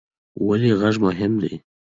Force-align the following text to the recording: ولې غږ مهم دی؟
ولې 0.47 0.71
غږ 0.79 0.95
مهم 1.05 1.33
دی؟ 1.41 1.53